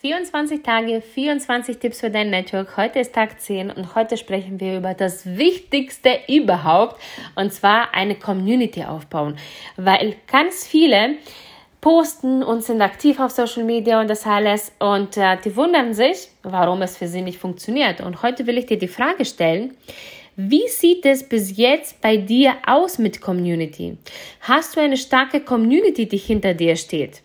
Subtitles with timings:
[0.00, 2.74] 24 Tage, 24 Tipps für dein Network.
[2.78, 6.98] Heute ist Tag 10 und heute sprechen wir über das Wichtigste überhaupt
[7.34, 9.36] und zwar eine Community aufbauen,
[9.76, 11.16] weil ganz viele
[11.82, 16.28] posten und sind aktiv auf Social Media und das alles und äh, die wundern sich,
[16.44, 18.00] warum es für sie nicht funktioniert.
[18.00, 19.76] Und heute will ich dir die Frage stellen,
[20.34, 23.98] wie sieht es bis jetzt bei dir aus mit Community?
[24.40, 27.20] Hast du eine starke Community, die hinter dir steht?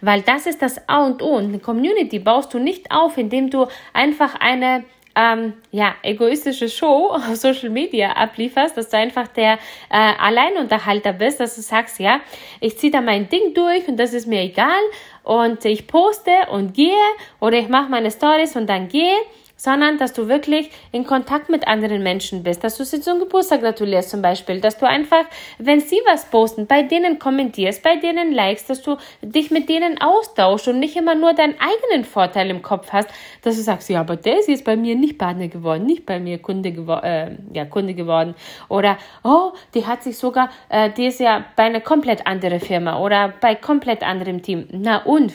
[0.00, 1.36] Weil das ist das A und O.
[1.36, 4.84] Und eine Community baust du nicht auf, indem du einfach eine
[5.18, 9.58] ähm, ja, egoistische Show auf Social Media ablieferst, dass du einfach der äh,
[9.90, 12.20] Alleinunterhalter bist, dass du sagst, ja,
[12.60, 14.80] ich ziehe da mein Ding durch und das ist mir egal
[15.24, 16.94] und ich poste und gehe
[17.40, 19.14] oder ich mache meine Stories und dann gehe
[19.58, 23.60] sondern dass du wirklich in Kontakt mit anderen Menschen bist, dass du sie zum Geburtstag
[23.60, 25.24] gratulierst zum Beispiel, dass du einfach,
[25.58, 30.00] wenn sie was posten, bei denen kommentierst, bei denen likest, dass du dich mit denen
[30.00, 33.10] austauschst und nicht immer nur deinen eigenen Vorteil im Kopf hast,
[33.42, 36.20] dass du sagst, ja, aber der ist jetzt bei mir nicht Partner geworden, nicht bei
[36.20, 38.34] mir Kunde, gewo äh, ja, Kunde geworden
[38.68, 43.00] oder, oh, die hat sich sogar, äh, die ist ja bei einer komplett anderen Firma
[43.00, 44.68] oder bei komplett anderem Team.
[44.70, 45.32] Na und?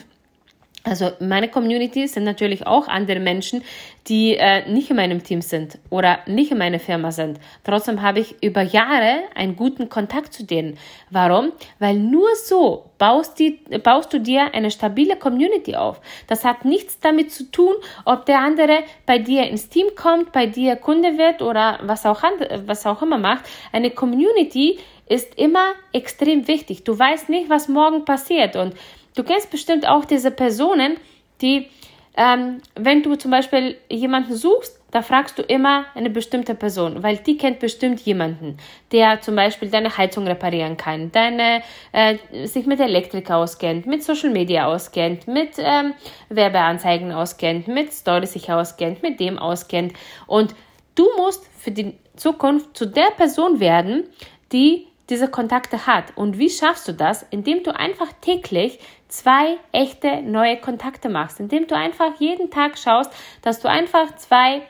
[0.85, 3.63] Also meine Community sind natürlich auch andere Menschen,
[4.07, 7.39] die äh, nicht in meinem Team sind oder nicht in meiner Firma sind.
[7.63, 10.77] Trotzdem habe ich über Jahre einen guten Kontakt zu denen.
[11.09, 11.53] Warum?
[11.79, 16.01] Weil nur so baust, die, baust du dir eine stabile Community auf.
[16.27, 20.47] Das hat nichts damit zu tun, ob der andere bei dir ins Team kommt, bei
[20.47, 22.23] dir Kunde wird oder was auch,
[22.65, 23.45] was auch immer macht.
[23.71, 26.83] Eine Community ist immer extrem wichtig.
[26.83, 28.73] Du weißt nicht, was morgen passiert und
[29.15, 30.97] Du kennst bestimmt auch diese Personen,
[31.41, 31.69] die,
[32.15, 37.17] ähm, wenn du zum Beispiel jemanden suchst, da fragst du immer eine bestimmte Person, weil
[37.17, 38.57] die kennt bestimmt jemanden,
[38.91, 44.29] der zum Beispiel deine Heizung reparieren kann, deine, äh, sich mit Elektrik auskennt, mit Social
[44.29, 45.95] Media auskennt, mit ähm,
[46.29, 49.93] Werbeanzeigen auskennt, mit Stories sich auskennt, mit dem auskennt.
[50.27, 50.53] Und
[50.93, 54.03] du musst für die Zukunft zu der Person werden,
[54.51, 56.15] die diese Kontakte hat.
[56.15, 57.25] Und wie schaffst du das?
[57.29, 63.11] Indem du einfach täglich zwei echte neue Kontakte machst, indem du einfach jeden Tag schaust,
[63.41, 64.63] dass du einfach zwei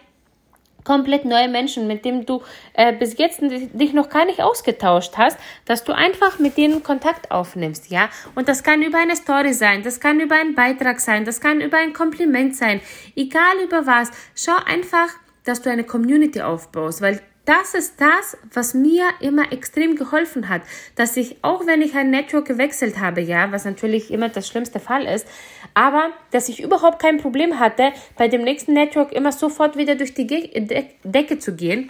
[0.84, 2.42] komplett neue Menschen, mit denen du
[2.74, 7.32] äh, bis jetzt dich noch gar nicht ausgetauscht hast, dass du einfach mit denen Kontakt
[7.32, 8.10] aufnimmst, ja?
[8.36, 11.62] Und das kann über eine Story sein, das kann über einen Beitrag sein, das kann
[11.62, 12.82] über ein Kompliment sein,
[13.16, 14.12] egal über was.
[14.36, 15.08] Schau einfach,
[15.46, 20.62] dass du eine Community aufbaust, weil das ist das, was mir immer extrem geholfen hat,
[20.96, 24.80] dass ich, auch wenn ich ein Network gewechselt habe, ja, was natürlich immer das schlimmste
[24.80, 25.28] Fall ist,
[25.74, 30.14] aber dass ich überhaupt kein Problem hatte, bei dem nächsten Network immer sofort wieder durch
[30.14, 31.88] die De Decke zu gehen,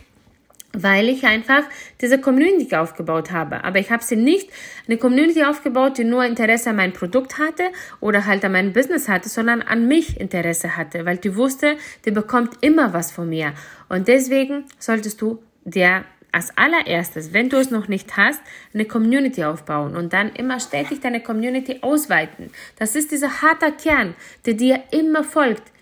[0.76, 1.64] weil ich einfach
[2.02, 3.64] diese Community aufgebaut habe.
[3.64, 4.50] Aber ich habe sie nicht
[4.88, 7.64] eine Community aufgebaut, die nur Interesse an meinem Produkt hatte
[8.00, 12.12] oder halt an meinem Business hatte, sondern an mich Interesse hatte, weil die wusste, die
[12.12, 13.54] bekommt immer was von mir.
[13.88, 18.42] Und deswegen solltest du dir als allererstes, wenn du es noch nicht hast,
[18.74, 22.50] eine Community aufbauen und dann immer stetig deine Community ausweiten.
[22.80, 24.16] Das ist dieser harte Kern,
[24.48, 25.73] der dir immer folgt.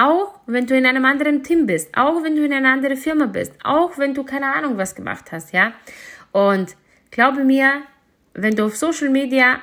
[0.00, 3.26] Auch wenn du in einem anderen Team bist, auch wenn du in einer anderen Firma
[3.26, 5.74] bist, auch wenn du keine Ahnung was gemacht hast, ja.
[6.32, 6.74] Und
[7.10, 7.82] glaube mir,
[8.32, 9.60] wenn du auf Social Media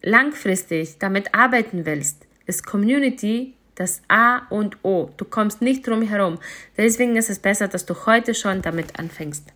[0.00, 5.10] langfristig damit arbeiten willst, ist Community das A und O.
[5.18, 6.38] Du kommst nicht drum herum.
[6.78, 9.52] Deswegen ist es besser, dass du heute schon damit anfängst.